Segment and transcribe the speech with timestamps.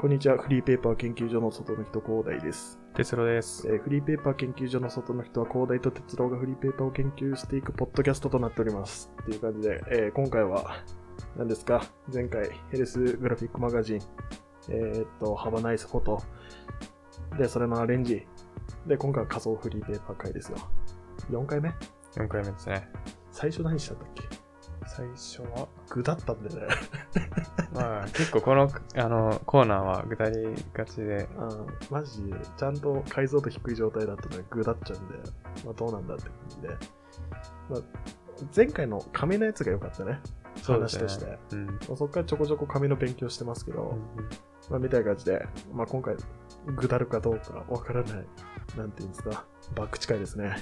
[0.00, 0.38] こんにちは。
[0.38, 2.78] フリーペーパー研究所の外の人、広大です。
[2.94, 3.66] 哲郎です。
[3.66, 9.10] えーフリーペーパー研究所の外の人は、広大と哲郎がフリーペーパーを研究していくポッドキャストとなっております。
[9.22, 10.76] っていう感じで、えー今回は、
[11.36, 11.84] 何ですか？
[12.14, 14.00] 前回、ヘルスグラフィックマガジン、
[14.68, 16.22] えーっと、ハバナイスフォト、
[17.36, 18.24] で、それのアレンジ、
[18.86, 20.58] で、今回は仮想フリーペーパー会ですよ。
[21.28, 21.70] 4回目
[22.14, 22.88] ？4回目ですね。
[23.32, 24.22] 最初何したんだっけ？
[24.88, 26.74] 最初は、具だったんだよね。
[27.74, 30.32] まあ結構このあのコーナーは具体
[30.72, 35.14] がちで、うん、マジで、ちゃんと解像度低い状態だったのにグーだっちゃうんで、
[35.64, 36.68] まあどうなんだって感じで。
[36.68, 37.80] まあ、
[38.56, 40.20] 前回の紙のやつが良かったね。
[40.64, 41.38] 話として。
[41.52, 41.66] うん。
[41.66, 43.96] まあそっからちょこちょこ紙の勉強してますけど、
[44.70, 46.16] まあみたいな感じで、まあ今回、
[46.74, 48.26] グダるかどうかわからない、
[48.76, 50.56] なんていうんですか、バック近いですね。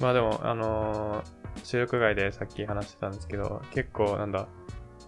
[0.00, 4.48] まあでも、あのー収録外でさっき話してたんですけど、結構なんだ、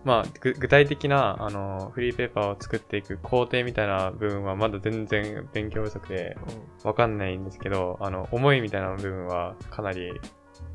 [0.05, 6.37] まあぐ具体的な、あのーフリーペーパーを作っていく工程みたいな部分はまだ全然勉強不足で
[6.85, 10.13] わかんないんですけど、あの、思いみたいな部分はかなり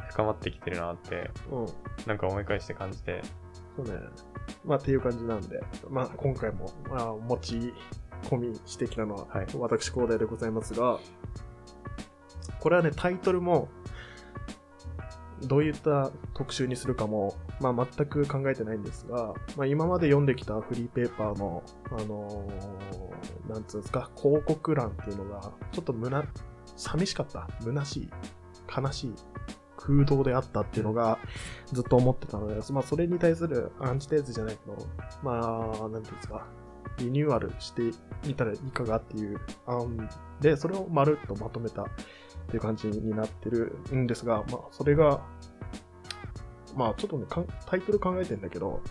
[0.09, 1.29] 深まってきてるなって。
[2.05, 3.21] なんか思い返して感じて、
[3.75, 3.93] そうね。
[4.63, 7.73] まあっていう感じなんで、まあ今回も、まあ持ち
[8.29, 10.99] 込みしてきたのは、はい私、広大でございますが、
[12.59, 13.69] これはね、タイトルも、
[15.43, 26.23] どういった特集にするかも、まあ全く考えてないんですが、まあ今まで読んできたフリーペーパーの、あのーなんつうんですか、広告欄っていうのが、ちょっとむな、
[26.75, 27.47] 寂しかった。
[27.61, 28.09] 虚しい。
[28.75, 29.13] 悲しい。
[29.77, 31.19] 空洞であったっていうのが
[31.71, 34.77] ずっと思ってたので、まあそれに対するアンチテーゼじゃないけど、
[35.21, 36.47] まあ、なんていうんですか、
[36.97, 37.91] リニューアルして
[38.25, 40.09] みたらいかがっていう案
[40.41, 41.85] で、それをまるっとまとめたっ
[42.47, 45.21] ていう感じになってるんですが、まあそれが、
[46.75, 47.25] まあちょっとね、
[47.65, 48.81] タイトル考えてんだけど、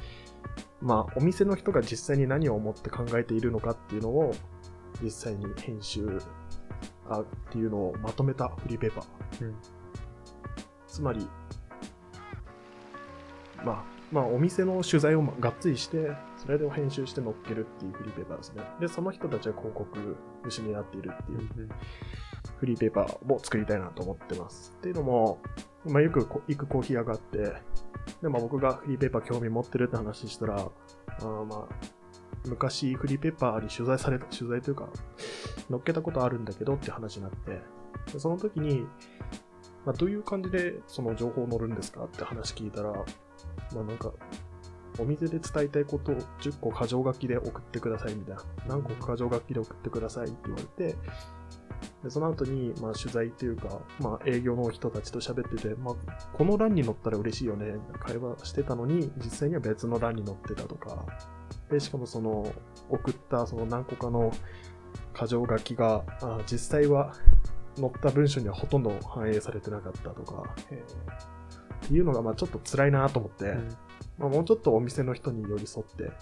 [0.81, 4.35] まあお店の人が実際に何を思って考えているのかっていうのを、
[5.03, 6.21] 実際に編集
[7.09, 9.45] あっていうのをまとめたフリーペーパー。
[9.45, 9.55] うん
[10.95, 11.27] つまり、
[13.65, 16.13] まあ、まあ、お店の取材をがっつりして、
[16.45, 18.63] それで編集して載っけるっていうフリーペーパーですね。
[18.81, 20.17] で、その人たちは広告
[20.49, 21.69] 主になっているっていう
[22.59, 24.75] フリーペーパーを作りたいなと思ってます。
[24.77, 25.41] っていうのも、
[25.87, 27.39] まあ、よくこ行くコーヒー屋があって、
[28.23, 31.75] で、まあ、僕がフリーペーパー興味持ってるって話したら、あーまあ、
[32.47, 34.89] 昔フリーペーパーに取材された、取材というか、
[35.71, 37.63] 載っけたことあるんだけどって話になって、
[38.13, 38.87] でその時に、
[39.87, 44.13] まあ、どういう感じでその情報を載るんですかって話聞いたら、まあなんか、
[44.99, 48.43] お店で伝えたいことを10個箇条書きで送ってくださいみたいな。
[48.69, 50.97] 何個か箇条書きで送ってくださいって言われて、
[52.03, 55.95] でその後に、まあ取材というか、まあ営業の人たちと喋ってて、まあ
[56.33, 61.05] この欄に載ったら嬉しいよね、みたいな会話してたのに、実際には別の欄に載ってたとか、
[61.71, 62.53] で、しかもその、
[62.89, 64.33] 送ったその何個かの
[65.19, 67.15] 箇条書きが、あ実際は
[67.77, 73.57] 載った文章にはほとんど反映されてなかったとか、っていうのがまあちょっと辛いなと思って、
[74.19, 76.13] まあ、もうちょっとお店の人に寄り添って、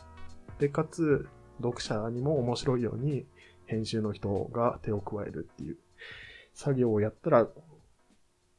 [0.59, 3.27] で、かつ、読者にも面白いように
[3.67, 5.77] 編集の人が手を加えるっていう
[6.55, 7.47] 作業をやったら、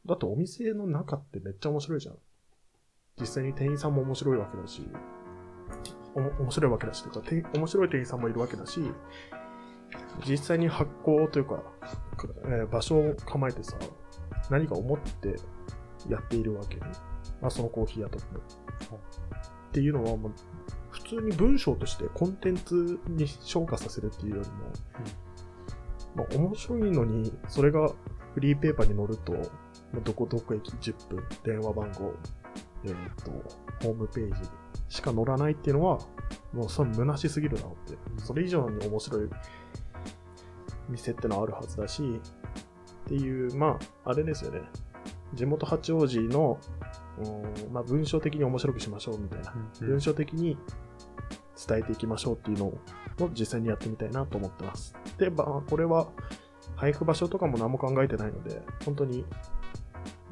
[0.06, 2.16] だってお店の中ってめっちゃ面白いじゃん。
[3.20, 4.88] 実際に店員さんも面白いわけだし、
[6.16, 7.22] お面白いわけだし、とか、
[7.54, 8.82] 面白い店員さんもいるわけだし、
[10.28, 11.64] 実際に発行というか、
[12.46, 13.78] えー場所を構えてさ、
[14.50, 15.36] 何か思って
[16.10, 16.82] やっているわけね。
[17.44, 18.26] まあ、そのコーヒー屋とか
[18.90, 18.98] も。
[19.68, 20.34] っていうのは、もう
[20.92, 24.56] 普通に文章としてコンテンツに昇華させるっていうよりも、
[26.16, 27.90] まあ、面白いのに、それが
[28.34, 29.40] フリーペーパーに載ると、ま
[29.98, 32.14] あどこどこ駅10分、電話番号、
[32.86, 32.94] えっ、
[33.26, 33.31] と、
[33.86, 34.50] ホームページ
[34.88, 36.00] しか載らないっていうのは、
[36.54, 37.98] もうそれ虚しすぎるなって。
[38.20, 39.30] それ以上に面白い
[40.88, 44.62] 店ってのはあるはずだし、っていう、まあ、あれですよね。
[45.34, 46.83] 地元八王子の、うん
[47.72, 49.53] まあ、文章的に面白くしましょうみたいな。
[49.81, 50.57] 文章的に
[51.68, 52.79] 伝えていきましょうっていうのを
[53.38, 54.95] 実際にやってみたいなと思ってます。
[55.18, 56.07] で、まあ、これは
[56.75, 59.25] 配布場所とかも何も考えてないので、本当に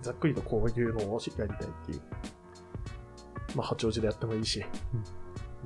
[0.02, 2.02] ざっくりとこういうのをやりたいっていう。
[3.56, 4.66] まあ、八王子でやってもいいし、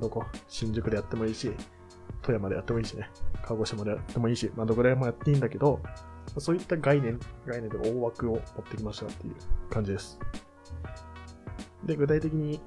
[0.00, 0.24] どこ？
[0.48, 1.52] 新宿でやってもいいし、
[2.20, 3.08] 富山でやってもいいしね、
[3.44, 5.80] 鹿児島でやってもいいし、まあ、どこでもやっていいんだけど、
[6.38, 9.34] そういった概念、概念で大枠を持ってきましたっていう
[9.70, 10.18] 感じです。
[11.86, 12.60] で、具体的に、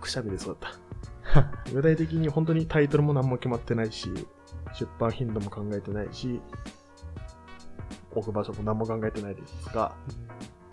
[0.00, 0.78] くしゃみでそうだった。
[1.72, 4.10] 具体的に本当にタイトルも何も決まってないし、
[4.72, 6.40] 出版頻度も考えてないし、
[8.12, 9.94] 置く場所も何も考えてないですが、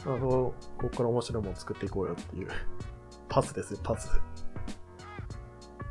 [0.05, 2.47] あの、ここから面白いものを作っていこうよっていう、
[3.27, 4.09] パスですよ、パス。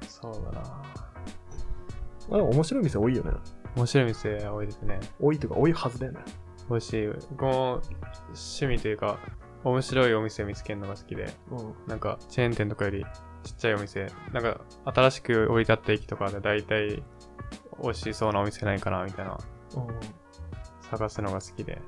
[0.09, 0.83] そうだな。
[2.31, 3.33] あ面白い店多いよね。
[3.77, 5.01] 面白い店多いですね。
[5.21, 6.21] 多いというか多いはずだよね。
[6.71, 7.07] 美味しい。
[7.31, 7.83] 僕も
[8.29, 9.19] 趣味というか、
[9.65, 11.75] 面白いお店見つけるのが好きで、うん。
[11.87, 13.05] なんかチェーン店とかより
[13.43, 17.03] ちっちゃいお店、なんか新しく置いてあった駅とかで大体
[17.83, 19.39] 美味しそうなお店ないかなみたいな
[19.77, 19.87] うん。
[20.91, 21.81] 探すのが好きで。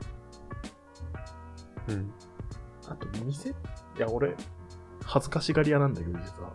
[1.89, 2.13] うん。
[2.89, 3.55] あと店、い
[3.99, 4.35] や俺、
[5.05, 6.53] 恥ずかしがり屋なんだけど、実は。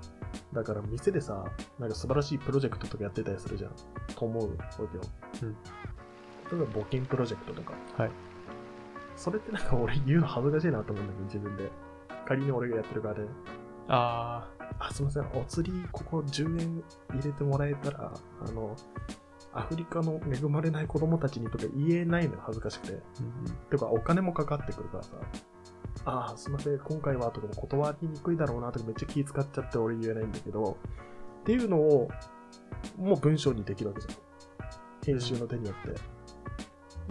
[0.54, 1.46] だから店でさ、
[1.80, 3.72] なんか素晴らしいプロジェクトとかやってたりするじゃん。
[4.16, 5.04] と思うわけよ。
[5.44, 5.58] うん
[6.52, 7.74] 例えば募金プロジェクトとか。
[7.98, 8.12] はい。
[9.16, 11.72] それってなんか俺言うの恥ずかしいなと思うんだけど、自分で。
[12.26, 13.22] 仮に俺がやってる側で。
[13.88, 14.48] あ
[14.80, 15.26] あ、すみません。
[15.34, 18.14] お釣り、ここ10円入れてもらえたら、
[18.46, 18.76] あの、
[19.54, 22.94] アフリカの恵まれない子供たちにとか言えないのよ、恥ずかしくて。
[22.94, 25.12] ー、うんてか、お金もかかってくるからさ。
[26.06, 30.78] ああ、すみません、今回はとかも断りにくいだろうなとかめっちゃ気使っちゃって俺言えないんだけど、
[31.42, 32.10] っていうのを、
[32.98, 34.32] もう文章にできるわけじゃん。
[35.06, 36.00] 編集の手によって。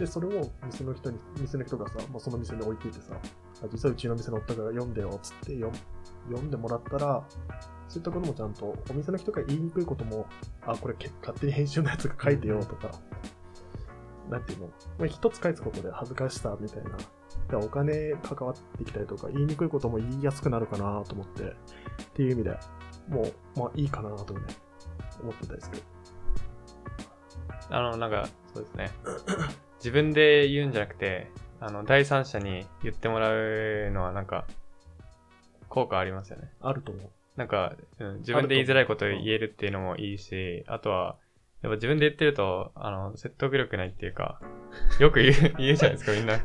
[0.01, 3.13] で、それを店の人に、店の人がさ、もうその店に置いていてさ、
[3.63, 5.71] あ実はうちの店のったから読んでよ、つって読
[6.27, 7.23] 読んでもらったら、
[7.87, 10.25] そういったこともちゃんと、お店の人が言いにくいことも、
[10.65, 12.89] あ、これけ勝手に編集のやつが書いてよとか、
[14.27, 14.67] なんていうの、
[14.97, 16.97] まあ、一つ返すことで恥ずかしさみたいな、
[17.59, 21.45] でお金関わってきたりとか、言いにくいことも言いやすくなるかなと思って、っ
[22.15, 22.57] ていう意味で
[23.07, 24.41] もう、まあいいかなとね、
[25.21, 25.83] 思ってたりする。
[27.69, 28.91] あの、なんか、そうですね。
[29.81, 34.45] 自分で言うんじゃなくて、あの、第三者に言ってもらうのはなんか、
[35.69, 36.51] 効果ありますよね。
[36.61, 37.09] あると思う。
[37.35, 41.17] なんか、うん、自分で言いづらいことを言えるっていうのもいいし、あとは、
[41.63, 44.39] やっぱ自分で言ってると、あの、説得力ないっていうか、
[44.99, 46.39] よく言う、 言うじゃないですか、みんな。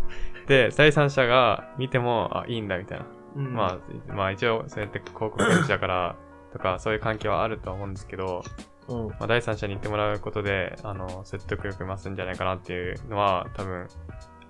[0.47, 3.07] で、第三者が見ても、あ、いいんだ、みたいな。
[3.37, 3.79] うんま
[4.09, 6.17] あ、まあ一応、そうやって広告主だから、
[6.53, 8.43] とか、そういう関係はあるとは思うんですけど、
[8.89, 9.09] うん。
[9.09, 13.89] まあ、第三者に言ってもらうことで、あの、説得力増すんじゃないかなっていうのは、多分、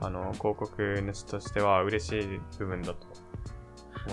[0.00, 3.06] あの、広告主としては嬉しい部分だと。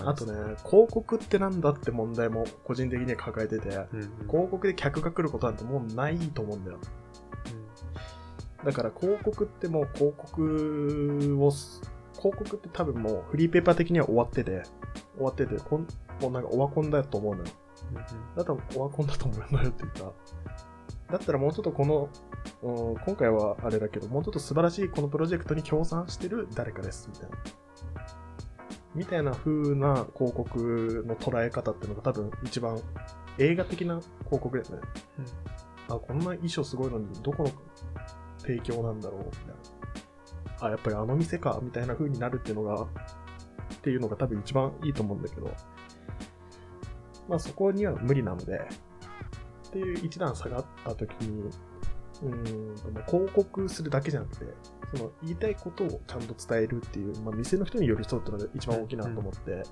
[0.05, 0.33] あとね、
[0.65, 4.27] 広告ってなんだって問題も個人的には抱えてて、うん、うん。
[4.27, 6.79] 広告で客が来ることなんてもうないと思うんだよ。
[8.63, 11.81] だから広告ってもう広告をす、
[12.17, 14.63] 広告って多分もうフリーペーパー的には終わってて、
[15.15, 15.87] 終わってて、こん
[16.21, 17.49] もうなんかオワコンだと思うのよ。
[17.93, 20.13] うんうんだったらオワコンだと思うのよっていうか、
[21.11, 22.09] だったらもうちょっとこの、
[22.61, 27.37] うん今回はあれだけど、もうちょっと素晴らしいこのプロジェクトに協賛してる誰かです、みたいな。
[28.95, 32.79] みたいな風な広告の捉え方っていうのが多分一番
[33.39, 34.81] 映画的な広告だよね。
[35.89, 37.51] あ、こんな衣装すごいのにどこの
[38.39, 40.67] 提供なんだろうみたいな。
[40.67, 42.87] あ、やっぱりあの店かみたいな風になるっていうのが、っ
[43.81, 45.51] ていうのが多分一番いいと思うんだけど、
[47.27, 48.67] まあそこには無理なので、
[49.67, 51.49] っていう一段下がった時に、
[52.21, 54.45] うーん広告するだけじゃなくて、
[54.95, 59.63] その言いたいことをちゃんと伝えるっていう、まあ、店の人に寄り添うっていうのが一番大きいなと思って、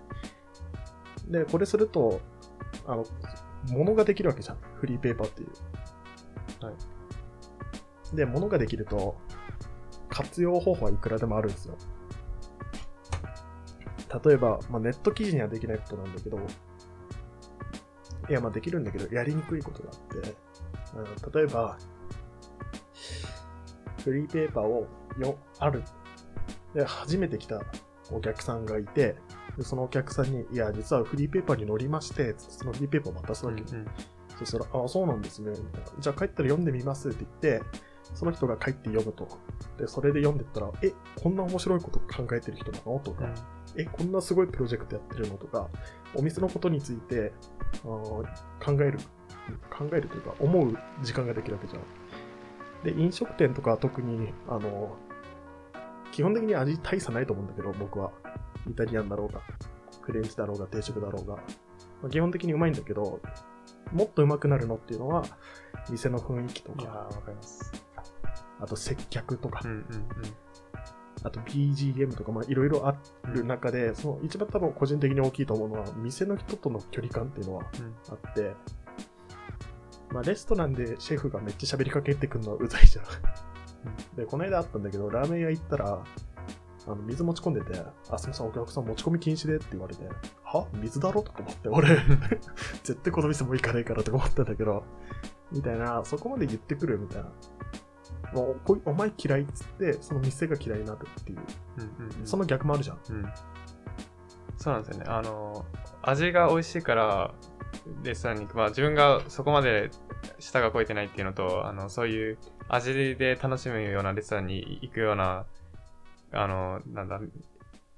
[1.28, 2.20] で、これすると、
[2.88, 3.06] あの、
[3.70, 4.58] 物ができるわけじゃん。
[4.76, 6.66] フリーペーパーっていう。
[6.66, 6.76] はい。
[8.16, 9.18] で、物ができると、
[10.10, 11.78] 活用方法はいくらでもあるんですよ。
[14.26, 16.40] 例えば、まあ、ネット記事にはできないことなんだけど、
[18.32, 20.36] いや、まあできるんだけど、やりにくいことがあって、
[20.96, 21.78] うん例えば、
[24.06, 24.88] フリーペーパーを
[25.20, 25.84] よ、ある。
[26.74, 27.62] で、初めて来た
[28.10, 29.18] お客さんがいて、
[29.58, 33.62] でそのお客さんに、いや、実はフリーペーパーに乗りまして、そのフリーペーパーを渡すわけ。
[33.62, 33.86] うん
[34.40, 35.54] そしたら、あ、そうなんですね。
[36.00, 37.66] じゃあ帰ったら読んでみますって言って、
[38.14, 39.28] その人が帰って読むと。
[39.78, 43.00] で、それで読んでったら、え、こんな面白いこと考えてる人なの？
[43.00, 43.34] とか、うん
[43.78, 45.38] え、こんなすごいプロジェクトやってるの？
[45.38, 45.70] とか、
[46.16, 47.32] お店のことについて
[47.84, 48.24] 考
[48.82, 49.00] える、
[49.70, 51.84] 考えるというか、思う時間ができるわけじゃん。
[52.84, 54.96] で、飲食店とかは特に、あの、
[56.12, 58.12] 基本的に味大差ないと思うんだけど、僕は。
[58.70, 59.42] イタリアンだろうが、
[60.02, 61.36] フレンチだろうが、定食だろうが。
[61.36, 61.42] ま
[62.04, 63.20] あ基本的にうまいんだけど、
[63.92, 65.24] もっとうまくなるのっていうのは、
[65.90, 67.81] 店の雰囲気といやわかります。
[68.62, 69.62] あと接客とか。
[69.64, 69.86] う、んうん
[71.24, 73.34] あと BGM とか、まあいろいろあうん。
[73.34, 77.96] る中で、その一番多分個人的に大きいと思うのは、店の人との距離感っていうのはうん。
[78.10, 78.56] あって、
[80.12, 83.06] まあレストランでシェフがめっちゃ喋りかけてくるのはうざいじゃん。
[84.16, 86.04] で、この間あったんだけど、ラーメン屋行ったら、
[86.88, 90.04] あの水持ち込んでて、あ、すみません、お客さん持ち込み禁止でって言われて、
[90.44, 90.68] は？
[90.74, 91.22] 水だろ？
[91.22, 91.88] とか思って、俺、
[92.84, 94.84] 絶対この店もう行かないからとか思ったんだけど、
[95.52, 97.32] みたいな、そこまで言ってくるみたいな。
[98.34, 101.40] もうお前嫌いっつって、その店が嫌いになるっていう、
[101.78, 103.00] うんうんうんその逆もあるじゃん。
[103.10, 103.34] うん。
[104.58, 105.06] そうなんですよね。
[105.08, 105.66] あの、
[106.02, 107.34] 味が美味しいから、
[108.04, 108.58] レストランに行く。
[108.58, 109.90] まあ自分がそこまで
[110.40, 112.38] 舌が超えてないっていうのと、あの、そういう
[112.70, 115.46] 味で楽しむようなレストランに行くような、
[116.32, 117.20] あの、なんだ、い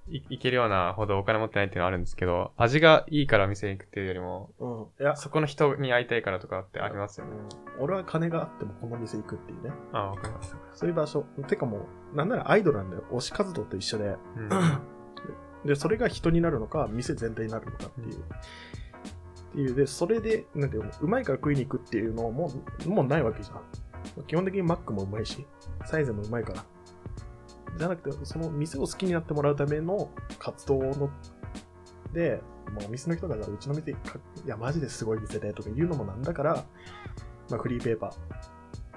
[0.07, 5.03] 行けるようなほどお金持ってないっていうのはあるんですけど、味がいいから店に行くっていうよりも、うん。
[5.03, 7.33] いや、そこの人に会いたいからとかってありますよね。
[7.33, 9.71] うん俺は金があってもこの店行くっていうね。
[9.93, 10.55] ああ、わかります。
[10.73, 11.23] そういう場所。
[11.47, 13.03] てかもう、なんならアイドルなんだよ。
[13.11, 14.15] 推し活動と一緒で。
[14.37, 14.49] うん。
[15.65, 18.19] で、それが人になるのか、店全体になるのかっていう。
[18.19, 18.21] っ
[19.53, 22.51] ていう、で、それで、なんていうの、うまいから食いに行くっていうのも、
[22.85, 24.25] もうないわけじゃん。
[24.25, 25.47] 基本的にマックもうまいし、
[25.85, 26.63] サイズもうまいから。
[27.77, 31.09] じゃなくて、その店を好きになってもらうための活動の、
[32.13, 33.95] で、もうお店の人がうちの店、い
[34.45, 36.65] や、マジですごい店でとか言うのもなんだから、
[37.49, 38.13] まあ、フリーペーパ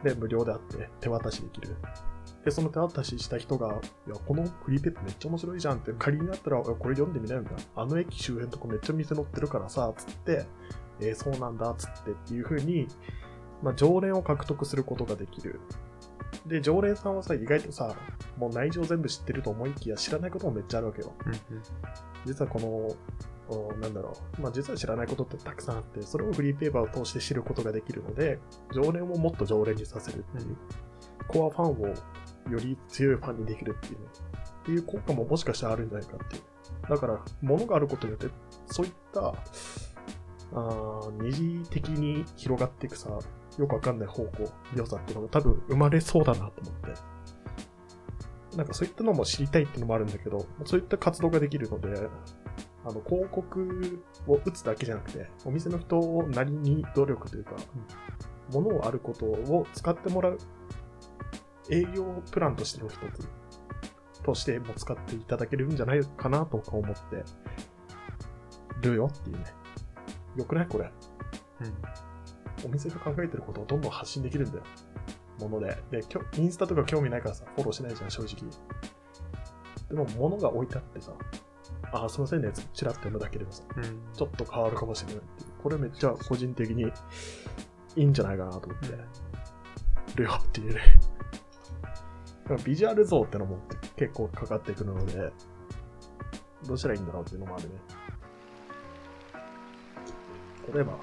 [0.02, 1.76] ーで無料であって手渡しできる。
[2.45, 7.62] で、その手渡しした人が、いや、このフリーペーパーめっちゃ面白いじゃんって、仮になったら、これ読んでみなよみたいな。
[7.83, 10.47] あの駅周辺とかめっちゃ店載ってるからさ、つって、
[11.00, 12.87] えーそうなんだ、つってっていう風に、
[13.62, 15.61] まあ、常連を獲得することができる。
[16.47, 17.97] で、常連さんはさ、意外とさ、
[18.37, 21.12] もう内情全部知ってると思いきや知らないこともめっちゃあるわけよ。
[21.26, 21.35] うん
[22.26, 22.97] 実はこの、
[23.49, 28.40] おなんだろう、まあ、実は知らないことってたくさんあって、それをフリーペーパーを通して知ることができるので、
[28.75, 30.57] 常連をもっと常連にさせるっていう、
[31.28, 31.87] コアファンを
[32.50, 34.07] より強いファンにできるっていうね、
[34.62, 36.43] っていう効果ももしかしたらあるんじゃないかっていう。
[36.88, 38.28] だから、物があることによって、
[38.66, 43.19] そういった、あー二次的に広がっていくさ、
[43.59, 46.95] よくわかんない方向、良さっていうのも多分生まれそうだなと思って。
[48.57, 51.89] なんかそういったのも知りたいっていうのもあるんだけど、そういった活動ができるので、
[52.85, 55.99] あの、広告を打つだけじゃなくて、お店の人
[56.29, 57.53] なりに努力というか、
[58.53, 60.39] 物をあることを使ってもらう
[61.69, 63.29] 営業プランとしての一つ
[64.23, 67.25] としても使っていただけるんじゃないかなとか思って
[68.89, 69.45] るよっていうね。
[70.37, 70.67] よくない？
[70.67, 70.91] これ。
[71.61, 71.75] うん。
[72.65, 74.65] お店が考えてることをどんどん発信できるんだよ。
[75.39, 75.77] もので。
[75.91, 76.03] で、
[76.39, 78.51] インスタとか興味ないからさ、フォローしないじゃん、正直。
[79.89, 81.13] でも、物が置いてあってさ、
[81.93, 83.85] あ、すいませんね、チラッと読むだけでもさ、うん。
[84.15, 85.51] ちょっと変わるかもしれないっていう。
[85.63, 86.85] これめっちゃ個人的に
[87.97, 88.89] いいんじゃないかなと思って
[90.17, 90.81] るよっていうね。
[92.65, 93.59] ビジュアル像ってのも
[93.97, 95.33] 結構かかってくるので、
[96.67, 97.75] どうしたらいいんだろうっていうのもあるね。
[100.73, 100.99] 例えば、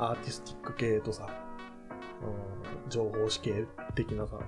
[0.00, 1.28] アーティスティック系とさ、
[2.84, 4.38] うん、情報誌系的なさ、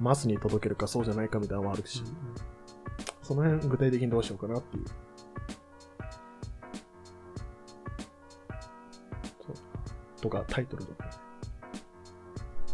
[0.00, 2.02] マスに届けるかそうじゃないかみたいなのもあるし、
[3.22, 4.84] その辺具体的にどうしようかなっていう。
[10.20, 11.10] とか、タイトルとかね。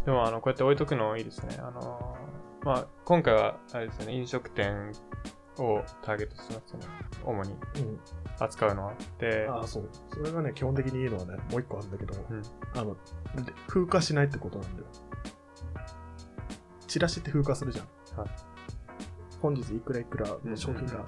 [0.04, 1.56] でも、あの、こうやって置いとくのいいですね。
[1.58, 4.92] あのーまあ、今回は、あれですよね、飲食店
[5.58, 6.54] をターゲットとして。
[7.24, 8.00] 主にうん。
[8.38, 8.94] 扱うのは。
[9.18, 9.88] で、ああ、そう。
[10.12, 12.42] それがね、基本的にいいのはね、もう一個あるんだけど、うん
[12.74, 12.94] あの、
[13.44, 14.86] で風化しないってことなんだよ。
[16.86, 18.20] チラシって風化するじゃん。
[18.20, 18.30] はい
[19.40, 21.06] 本日いくらいくらの商品がうんうんうん、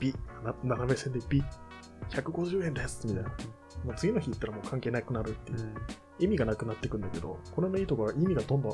[0.00, 1.44] 美、な斜め線で美、
[2.08, 3.28] 150円ですみたいな。
[3.84, 5.62] もう次の日行ったらもう関係なくなるっていうう。
[5.64, 5.74] ん。
[6.18, 8.72] 意味がなくなってくんだけど、これのいいところは意味がどんどん、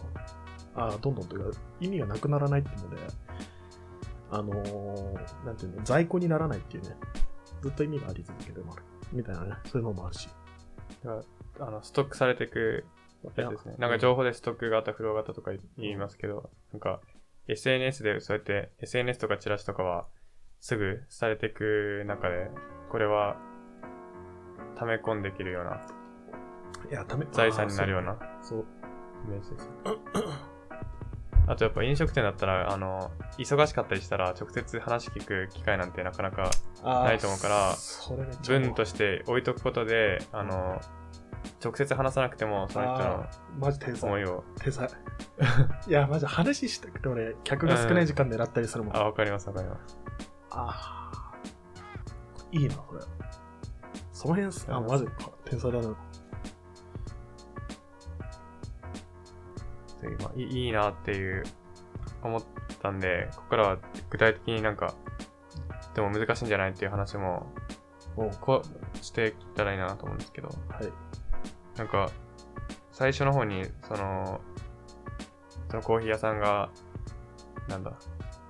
[0.76, 3.02] ああ、どんどんというか、意味がなくならないっていうので、
[4.30, 6.96] あのーなんていうの、在庫にならないっていうね、
[7.62, 8.82] ずっと意味があり続けるもある。
[9.12, 10.28] みたいなね、そういうのもあるし。
[11.04, 11.22] だか
[11.58, 12.84] らあの、ストックされていく
[13.36, 13.74] やつですね。
[13.78, 17.00] なんか情報でストック型、フロー型とか言いますけど、なんか
[17.48, 20.06] SNS でそうやって SNS とかチラシとかは
[20.60, 22.50] すぐされていく中で、
[22.90, 23.36] これは
[24.76, 25.80] 溜め込んできるような
[26.90, 28.66] いや、ため、財産になるようなそう。
[29.26, 29.68] イメージです。
[31.48, 36.50] あとやっぱ飲食店だったら、あの、忙しかったりしたら直接話聞く機会なんてなかなか
[36.84, 37.74] ないと思うから
[38.46, 40.80] 文として置いとくことで、あの、
[41.64, 44.08] 直接話さなくてもその人のあーマジ天才。
[44.08, 44.88] 思いを、天才。
[45.88, 48.96] いや、マジ話したくて俺、客が少ない時間狙ったりするもん。
[48.96, 49.98] あ、わかりますわかります。
[50.50, 51.32] ああ。
[52.52, 53.00] いいな、これ。
[54.12, 55.30] その辺す、あ、マジか。
[55.44, 55.96] 天才だな。
[60.00, 61.44] でまあ、いいいいなっていう
[62.22, 62.42] 思っ
[62.82, 63.78] たんで、ここからは
[64.10, 64.94] 具体的になんか、
[65.94, 67.52] でも難しいんじゃないっていう話も
[68.16, 70.92] おこうしていったらいいなと思うんですけど、はい。
[71.76, 72.10] なんか、
[72.90, 74.40] 最初の方に、その、
[75.70, 76.70] そのコーヒー屋さんが、
[77.68, 77.92] なんだ、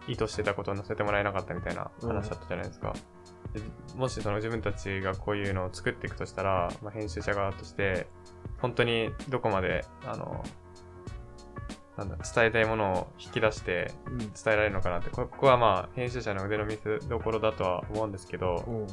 [0.06, 2.94] 意図してたことを載せてもらえなかったみたいな話だったじゃないですか。
[3.52, 3.60] で
[3.96, 8.06] もしその自分たちがこういうのを作っていくとしたら、まあ、編集者側として、
[8.60, 10.42] 本当にどこまで、あの、
[11.98, 14.18] なんだ、伝えたいものを引き出してうん。
[14.18, 18.86] 伝えられるのかなって、こここはまあ、編集者の腕の見せどころだとは思うんですけど、うん。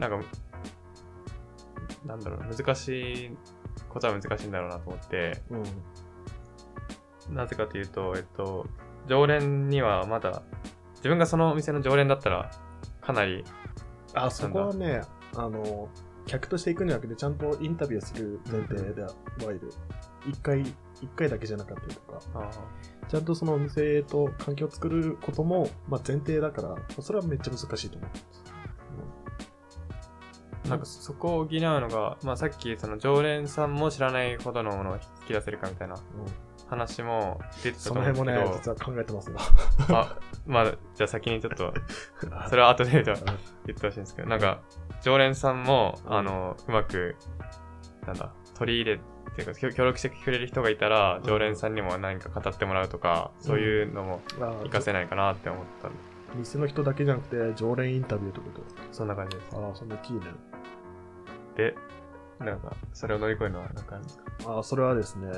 [0.00, 0.26] なんか、
[2.04, 3.36] なんだろう、難しい
[3.88, 7.34] ことは難しいんだろうなと思って、うん。
[7.36, 8.66] なぜかというと、えっと、
[9.06, 10.42] 常連にはまだ、
[10.96, 12.50] 自分がそのお店の常連だったら、
[13.00, 13.44] かなり、
[14.14, 15.02] あ、そこはね、
[15.36, 15.88] あの、
[16.26, 19.10] 客として行くんじゃなくて、ちゃんとインタビューする前提では
[19.52, 19.70] いる。
[20.28, 20.64] 一回、
[21.02, 22.50] 一回だけじゃなかったりとか、あ
[23.08, 28.10] ちゃんとそのお店と環境を作ることも、まあ、前提だから、それはめっちゃ難しいと思う。
[30.66, 35.96] ーなんかそこを補うのが、まあさっきその常連さんも知らないほどのものを引き出せるかみたいな
[36.68, 39.36] 話も出てたそとの辺も思うんですけど、ね、実は考えてますよ。
[39.96, 40.64] あ、まあ、
[40.94, 41.72] じゃあ先にちょっと、
[42.48, 43.12] それは後で言って
[43.72, 44.60] ほしいんですけど、なんか、
[45.02, 46.12] 常連さんも、うん。
[46.12, 47.16] あの、うまく、
[48.06, 49.00] なんだ、取り入れ
[49.42, 55.96] っていうか、協協力してくれる人がいたらう、ん常連さんにも何か語ってもらうとか、そういうのもあ活かせないかなって思ったんで、
[56.36, 59.56] 店の人だけじゃなくて、常連インタビューってことそんな感じです。
[59.56, 60.26] ああ、そんなキーね。
[61.56, 61.74] で、
[62.38, 64.24] なんか、それを乗り越えるのは何かあるんですか？
[64.46, 65.30] ああ、それはですね、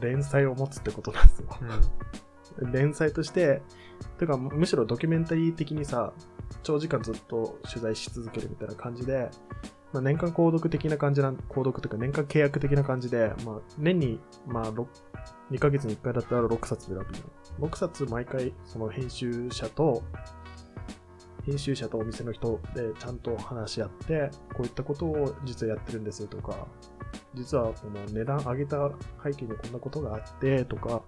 [0.00, 1.48] 連載を持つってことなんですよ。
[2.60, 2.72] うん。
[2.72, 3.62] 連載として、
[4.18, 6.12] てかむしろドキュメンタリー的にさ、
[6.62, 9.30] 長時間ずっと取材し続けるみたいな感じで、
[9.92, 14.86] まあ、年間購読的な感じな、購読というか年間契約的な感じで、まあ、年に、まあ、6
[15.50, 17.66] 2ヶ月に1回だったら6冊選ぶ。
[17.66, 20.02] 6冊毎回、その編集者と、
[21.44, 26.66] 編集者とお店の人でちゃんと話し合って、こういったことを実はやってるんですとか、
[27.34, 28.90] 実はこの値段上げた
[29.22, 31.02] 背景にこんなことがあってとか、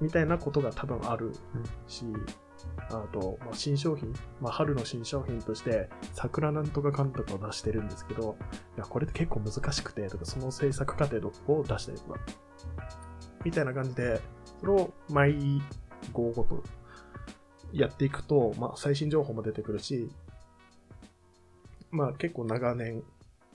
[0.00, 1.32] みたいなことが多分ある
[1.86, 2.04] し、
[2.90, 8.36] あと、まあ、新商品、まあ、春の新商品として、桜なんとかかんとかを出してるんですけど、
[8.76, 12.20] いや、これって結構難しくて、とか、その制作過程を出したりとか、
[13.44, 14.20] みたいな感じで、
[14.60, 15.60] それを毎
[16.12, 16.62] 号ごと
[17.72, 20.08] やっていくと、まあ、最新情報も出てくるし、
[21.90, 23.02] まあ、結構長年、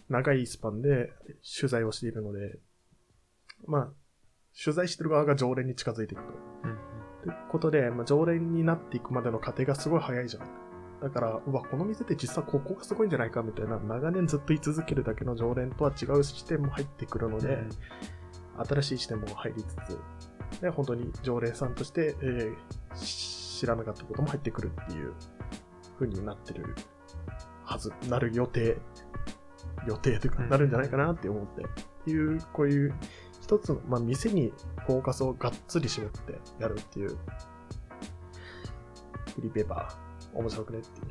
[0.10, 1.12] 長いスパンで
[1.60, 2.60] 取材をしているので、
[3.66, 3.92] まあ、
[4.62, 6.30] 取材してる側が常連に近づいていくと。
[6.64, 6.78] うん。
[7.24, 10.44] ということで、まあ、常連になっていくまでの過程がすごい早いじゃん。
[11.02, 17.60] だから、うわ、この店って実はここがすごいんじゃないかみたいな、長年ずっと居続けるだけの常連とは違う視点も入ってくるので、
[18.68, 22.56] 新しい視点も入りつつ、で、本当に常連さんとして、えー
[22.96, 25.14] し知らなかったことも入ってくるっていう
[26.00, 26.76] 風になってる
[27.64, 28.78] はず、なる予定、
[29.88, 31.68] 予定というか、うんなるんじゃないかなって思って、っ
[32.06, 32.96] ていう、こういう
[33.52, 34.54] 一つの、まあ、店に
[34.88, 37.18] フォーカスをがっつり絞ってやるっていう、フ
[39.42, 41.08] リーペーパー、面白くねっていう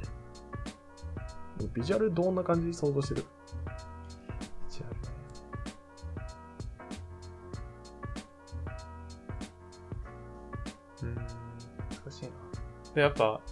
[1.67, 1.69] ね。
[1.75, 3.27] ビジュアルどんな感じに想像してる？
[4.71, 4.99] じゃあね。
[11.03, 11.27] うん、難
[12.11, 12.31] しいな。
[12.95, 13.43] で、やっぱ、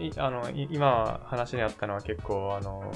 [0.00, 2.92] いあのい今話にあったのは結構、あの、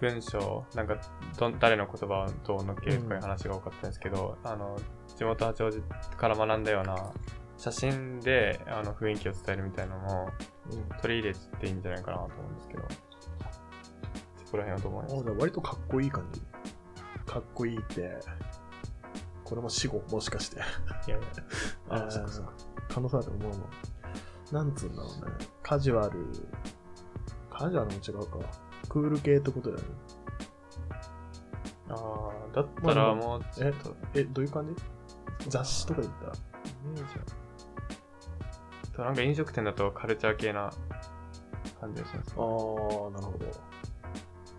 [0.00, 0.96] 文章、なんか
[1.38, 4.76] ど、誰の言葉をどう乗っけるとかいう話が多かったんですけど、あの、
[5.16, 5.80] 地元八王子
[6.16, 7.12] から学んだような、
[7.56, 10.28] 写真であの雰囲気を伝えるみたいなのも
[10.72, 10.88] うん。
[11.00, 12.82] 取り入れていいんじゃないかなと思うんですけど、
[14.44, 15.14] そこら辺はどう思います？
[15.14, 16.42] あじゃあ割とかっこいい感じ。
[17.24, 18.18] かっこいいって、
[19.44, 20.56] これも死後もしかして。
[20.56, 20.60] い
[21.10, 21.26] やいや、
[21.90, 22.48] ああ、そうそう。
[22.88, 23.64] 可能性ある思うもん。
[24.52, 25.46] なんつうんだろうね。
[25.62, 26.26] カジュアル。
[27.50, 28.38] カジュアルも違うか。
[28.88, 29.88] クール系ってことだよね。
[31.90, 31.96] ああ、
[32.54, 34.82] だったらもうえっと、え、どういう感じ？
[35.48, 36.26] 雑誌とかで言った？
[36.26, 36.32] ら。
[36.32, 36.36] イ
[36.94, 37.24] メージは。
[38.96, 40.70] となんか飲食店だとカルチャー系な
[41.80, 42.52] 感じがします、ああ、なる
[43.26, 43.46] ほど。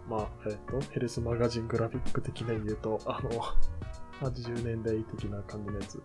[0.09, 3.29] まあ、えっ、と、ヘルスマガジングラフィック的な言うと、あの、
[4.29, 6.01] 80年代的な感じのやつ。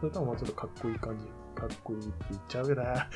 [0.00, 1.26] それともまあちょっとかっこいい感じ？
[1.60, 2.84] かっこいいって言っちゃうな。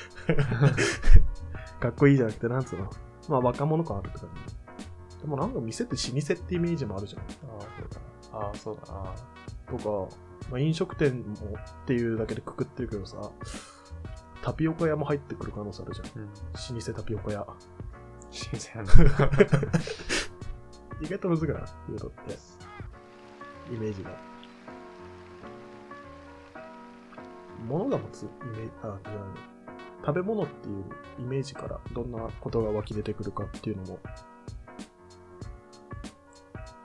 [1.81, 2.91] かっこいいじゃなくて、なんつうの？
[3.29, 4.57] まあ若者感あるって感じ。
[5.21, 7.23] でもなんか店って老舗ってイメージもあるじゃん。
[7.23, 7.25] あ
[7.59, 8.47] あ、そうだな。
[8.47, 9.15] ああ、そうだな。
[9.79, 10.17] とか、
[10.51, 11.37] まあ、飲食店もっ
[11.87, 13.31] ていうだけでくくってるけどさ、
[14.43, 16.07] タピオカ屋も入ってくる可能性あるじゃん。
[16.23, 16.27] うん。
[16.27, 16.33] 老
[16.81, 17.47] 舗タピオカ屋。
[18.31, 18.93] 新鮮な。
[21.01, 22.39] 意外とむずいかな、フードって。
[23.73, 24.11] イメージが。
[27.67, 29.21] 物が持つイメージ、あ、じゃない
[30.05, 30.85] 食べ物っていう
[31.19, 33.99] イメージからどんなことが湧き出てくるかっていうのも、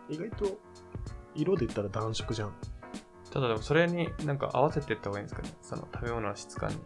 [0.10, 0.58] 意外と
[1.36, 2.54] 色で言ったら暖色じゃん。
[3.32, 5.54] ただでもそれになんか合わせていった方がいいんですかね？
[5.62, 6.76] その食べ物の質感に。
[6.76, 6.82] 例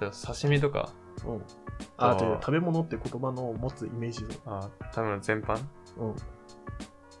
[0.00, 0.90] えば刺身とか、
[1.26, 1.42] うん。
[1.98, 5.60] あ、あー違う、食べ物って言葉の持つイメージああ、食べ物全般？
[5.98, 6.14] うん。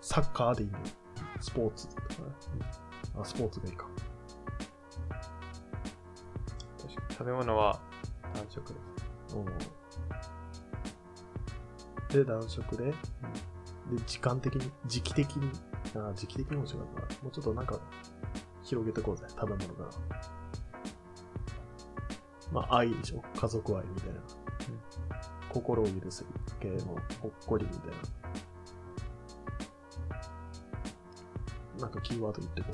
[0.00, 0.78] サッカーでいいね。
[1.40, 2.16] スポーツとかね。
[3.20, 3.86] あ、スポーツがいいか。
[6.80, 7.80] 確かに食べ物は
[8.34, 8.80] 単色で
[9.28, 9.36] す。
[9.36, 9.44] うん。
[12.08, 12.94] で、暖色で、で、
[14.06, 15.50] 時間的に、時期的に、
[15.96, 17.78] あ時期的にも違うから、もうちょっとなんか、
[18.62, 19.90] 広げてこうぜ、食べ物から。
[22.52, 23.22] まあ、愛でしょ？
[23.36, 24.20] 家族愛みたいな。
[25.48, 26.24] 心を許す
[26.60, 26.78] 系の
[27.20, 27.94] ほっこりみたいな。
[31.80, 32.68] なんかキーワード言ってこ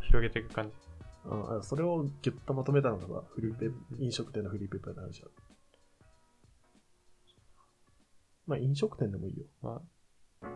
[0.00, 0.83] う 広げていく感じ。
[1.24, 1.58] う。
[1.58, 5.28] あそれをギュッとまとめたのがさ、フリーペ飲食店のフリーペーパーになるじゃん。
[8.46, 9.46] まあ、飲食店でもいいよ。
[9.62, 10.46] まあ、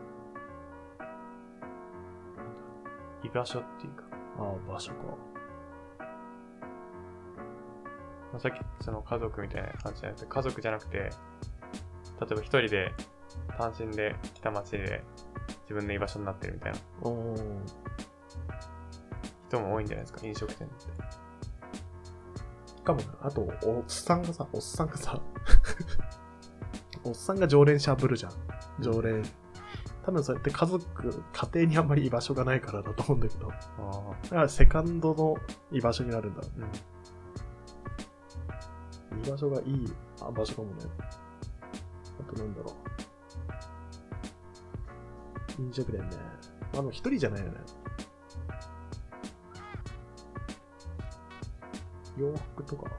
[3.24, 4.04] 居場所っていうか、
[4.38, 4.98] ああ、場所か。
[8.30, 11.08] まあ、さっきその家族みたいな感じじゃなくて、家族じゃなくて、例
[12.32, 12.92] えば一人で
[13.56, 15.02] 単身で来た町で
[15.62, 17.87] 自分の居場所になってるみたいなおー
[19.48, 21.28] 人も多いんじゃないですか、飲食店って。
[22.88, 23.18] かもな。
[23.22, 25.20] あと、おっさんがさ、おっさんがさ、
[27.04, 28.32] おっさんが常連しゃぶるじゃん。
[28.80, 29.22] 常連。
[30.04, 33.48] 多分それって家族、家庭にあんまり居場所がないからだと思うんだけど。
[33.48, 35.36] だあからセカンドの
[35.70, 36.40] 居場所になるんだ。
[36.42, 36.46] あ、
[39.14, 39.20] うん。
[39.22, 40.86] 居場所がいいあ場所かもね。
[42.20, 42.72] あとなんだろ
[45.58, 45.62] う。
[45.62, 46.16] 飲食店ね。
[46.74, 47.58] あの、一人じゃないよね。
[52.18, 52.90] 洋服とか、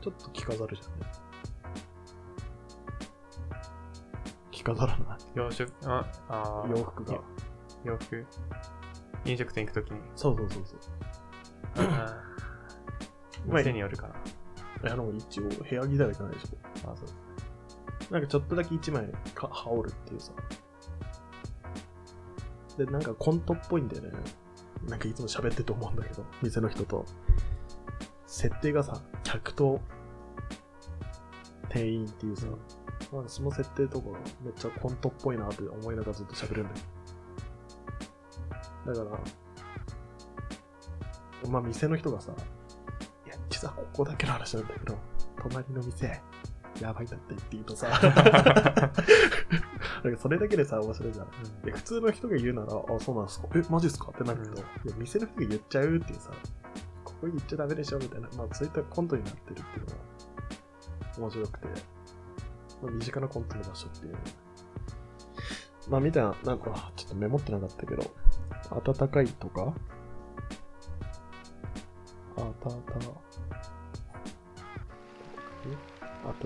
[0.00, 1.06] ちょっと着飾るじゃんね。
[4.50, 5.18] 着飾らない。
[5.34, 7.20] 洋食、あ、あー洋服が。
[7.84, 8.26] 洋服？
[9.24, 10.00] 飲食店行くときに。
[10.16, 10.80] そうそうそうそう。
[11.76, 14.08] あー店によるか
[14.82, 14.92] な。
[14.92, 16.90] あの、一応、部屋着だらけないでしょ。
[16.90, 20.32] あそうなんかちょっとだけ一枚か羽織るっていうさ。
[22.76, 24.10] で、なんかコントっぽいんだよね。
[24.88, 27.04] なんかいつも喋ってると思うんだけど、店の人と。
[28.26, 29.80] 設定がさ、客と
[31.68, 32.46] 店員っていうさ、
[33.12, 34.08] なんかその設定とか
[34.42, 36.76] めっちゃコントっぽいなって思いながらずっと喋るんだよ。
[38.86, 39.18] だか
[41.44, 42.32] ら、まあ店の人がさ、
[43.26, 44.96] いや、実はここだけの話なんだけど、
[45.42, 46.20] 隣の店、
[46.80, 47.88] やばいんだって言って言うとさ、
[50.02, 51.28] なんかそれだけでさ、面白いじゃん。
[51.62, 53.48] で普通の人が言うなら、あ、そうなんですか。
[53.54, 54.10] え、マジっすか？
[54.10, 56.30] ってなるけど、いや、店の人が言っちゃうっていうさ、
[57.04, 60.00] ここ言っちゃダメでしょみたいな、まあそういったコントになってるっていうのは
[61.18, 61.66] 面白くて、
[62.82, 64.14] まあ、身近なコントの場所っていう。
[65.88, 68.02] まあみたいな、なんか、ちょっとメモってなかったけど、
[68.84, 69.74] 暖かいとか、
[72.36, 72.74] あたた、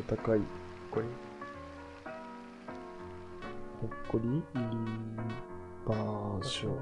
[0.06, 0.40] 暖かい、
[0.90, 1.06] これ
[4.09, 4.42] こり、
[5.87, 5.94] 場
[6.42, 6.79] 所。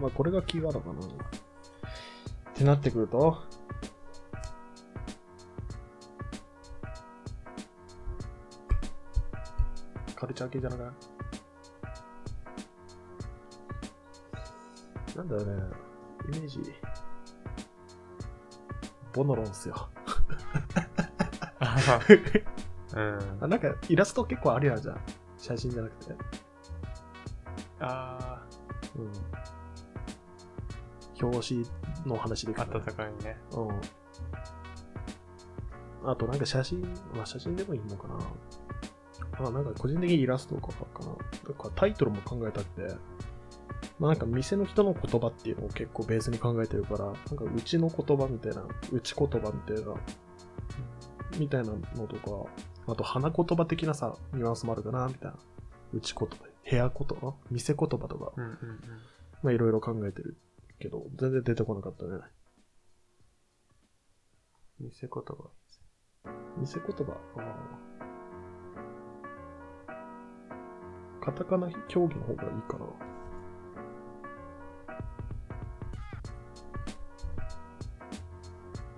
[0.00, 1.00] まあ、これがキーワードかな。
[1.00, 1.00] っ
[2.54, 3.38] てなってくると、
[10.16, 10.92] カルチャー系じゃなくない？
[15.16, 15.52] なんだろうね、
[16.28, 16.60] イメージ、
[19.12, 19.88] ボノロンっすよ。
[22.94, 23.38] うん。
[23.40, 25.00] あなんかイラスト結構あるやんじゃん。
[25.42, 26.14] 写真じゃなくて。
[27.80, 28.40] あ
[28.96, 29.10] うん。
[31.20, 31.66] 表紙
[32.06, 33.36] の話でいくあ、とね暖かいね。
[33.50, 33.62] う
[36.06, 36.10] ん。
[36.10, 36.80] あとなんか写真、
[37.14, 38.14] まあ写真でもいいのかな。
[39.40, 41.06] まあなんか個人的にイラストとかかな。
[41.48, 42.94] だからタイトルも考えたくて、
[43.98, 49.94] まあなんか店の人の言葉っていうのを結構ベースに考えてるから、なんかうちの言葉みたいな、うち言葉みたいな、
[51.36, 52.48] みたいなのとか、
[52.86, 55.38] あと花言葉的なさ、ニュアンスもあるかな、みたいな。
[55.94, 56.36] うち言葉、
[56.70, 58.58] 部屋言葉店言葉とか、うんうんうん。
[59.42, 60.36] まあいろいろ考えてる
[60.78, 62.18] けど、全然出てこなかったね。
[64.80, 65.50] 店言葉。
[66.58, 67.12] 店言葉。
[67.36, 67.78] ああ。
[71.24, 72.86] カタカナ競技の方がいいかな。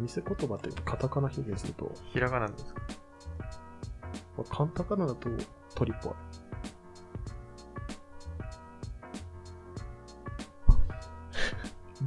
[0.01, 2.83] 店言葉ってカタカナ表現すると、ひらがなですか？
[4.37, 5.29] まあ、カンタカナだと
[5.75, 6.13] 鳥っぽい。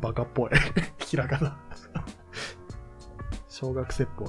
[0.01, 0.51] バカっぽい。
[1.05, 1.57] ひらがな。
[3.47, 4.27] 小学生っぽい。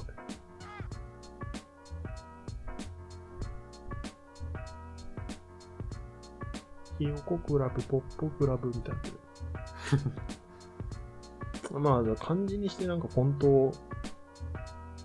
[6.97, 8.95] ひよこクラブ、ポッポクラブみたい
[11.71, 11.79] な。
[11.79, 13.71] まあ、漢字にしてなんかフォントを、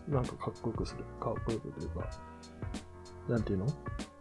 [0.08, 1.04] なんかかっこよくする。
[1.20, 2.08] かっこよくというか、
[3.28, 3.66] なんていうの？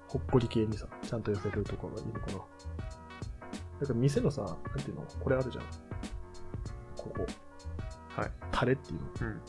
[0.07, 2.33] ほっこり系にさ、ちゃんと寄せるとかがいいのかな。
[2.33, 5.05] だから店のさ、なんていうの？
[5.19, 5.63] これあるじゃん。
[6.95, 7.25] ここ。
[8.09, 8.31] はい。
[8.51, 9.27] タレっていうの。
[9.27, 9.41] うん。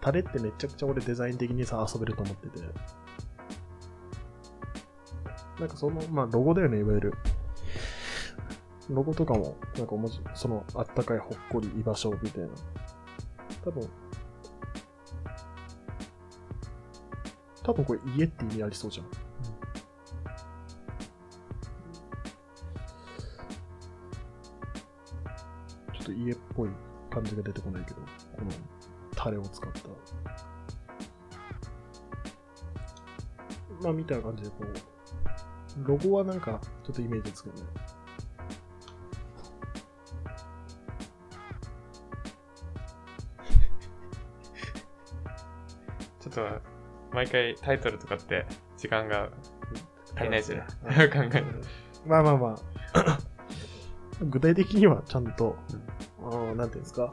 [0.00, 2.60] タレってめちゃくちゃ俺デザイン的にさ、遊べると思ってて。
[5.60, 7.14] なんかその、まあロゴだよね、いわゆる。
[8.88, 12.48] ロゴとかも、なんかもし、その、あったかいほっこり居場所みたいな。
[13.62, 13.88] 多分、
[17.62, 19.06] 多分これ家って意味ありそうじゃん。
[25.92, 26.70] ちょっと家っぽい
[27.10, 28.00] 感じが出てこないけど、
[28.36, 28.50] この
[29.14, 29.80] タレを使った。
[33.82, 34.74] まあ、みたいな感じで、こう、
[35.86, 37.62] ロゴはなんか、ちょっとイメージつくよね。
[46.20, 46.69] ちょっと、
[47.12, 48.46] 毎回タイトルとかって
[48.76, 49.30] 時間が
[50.14, 51.60] 足りないじゃうんない 考える。
[52.06, 52.54] まあまあま
[52.94, 53.18] あ。
[54.24, 55.56] 具体的にはちゃんと、
[56.22, 57.10] あーなんていうんですか、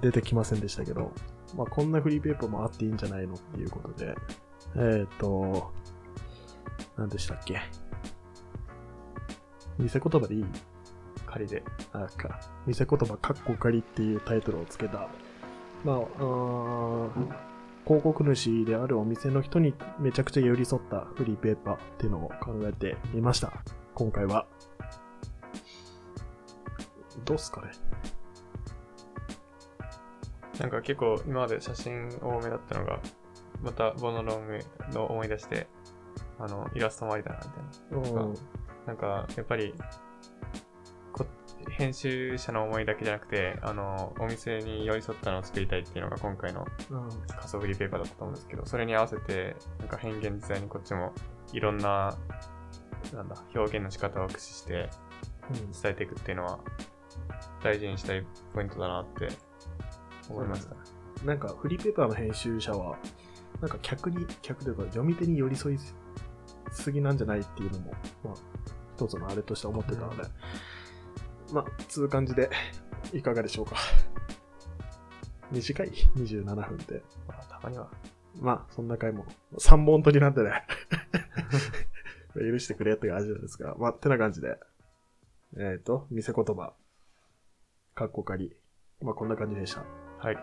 [0.00, 1.12] 出てきませんでしたけど、
[1.56, 4.14] まあこんなフリーペーパーもあっていいんじゃないのっていうことで、
[4.76, 5.70] えっ、と、
[6.96, 7.60] 何でしたっけ？
[9.78, 10.44] 見せ言葉でいい？
[11.26, 11.62] 仮で。
[11.92, 15.08] あか、見せ言葉カッコ仮っていうタイトルをつけた、
[15.84, 17.28] まあ、うーん
[17.84, 23.52] 広告主であるお店の人にめちゃくちゃ寄り添ったフリーペーパーっていうのを考えてみました。
[23.94, 24.46] 今回は。
[27.24, 27.70] どうっすかね？
[30.60, 33.00] なんか結構今まで写真多めだったのが、
[33.62, 34.58] またボノロング
[34.92, 35.66] の思い出して、
[36.38, 37.40] あの、イラストもありだな、
[37.92, 38.20] みたいな。
[38.20, 38.34] うん。
[38.86, 39.84] なんか、やっぱり、こ
[41.76, 47.08] 編集者の思いだけじゃなくて、あの、お店に寄り添ったのを作りたいっていうのが今回のうん。
[47.26, 51.12] 仮想フリーペーパーだったと思うんですけど、それに合わせて、なんか変幻自在にこっちも
[51.52, 52.16] いろんな、
[53.12, 54.88] なんだ、表現の仕方を駆使して
[55.82, 56.60] 伝えていくっていうのは、
[57.62, 59.28] 大事にしたいポイントだなって
[60.28, 60.76] 思いました。
[61.24, 62.96] なんかフリーペーパーの編集者は、
[63.60, 65.78] なんか客に、客というか読み手に寄り添い
[66.70, 68.34] すぎなんじゃないっていうのも、まあ、
[68.96, 70.22] 一つのあれとして思ってたので、
[71.52, 72.50] まあ、つう感じで、
[73.12, 73.76] いかがでしょうか。
[75.52, 77.02] 短い ?27 分って。
[77.28, 77.90] まあ、たまには。
[78.40, 79.26] まあ、そんな回も、
[79.58, 80.66] 3本取りなんでね。
[82.34, 84.58] 許してくれって感じなんですが、まあ、てな感じで、
[85.56, 86.74] えっ、と、見せ言葉、
[87.94, 88.56] かっこかり、
[89.00, 89.84] まあ、こんな感じでした。
[90.24, 90.36] はい。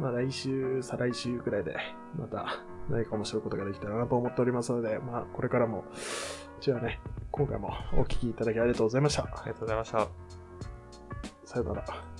[0.00, 1.76] まあ来週、再来週くらいで、
[2.18, 2.46] また
[2.90, 5.84] 何か面白いことができたらなと思っておりますので、まあこれからも、
[6.64, 6.98] じゃあね、
[7.30, 9.24] 今回もお聞きいただきありがとうございました。
[9.24, 10.08] ありがとうございました。
[11.44, 12.13] さよなら。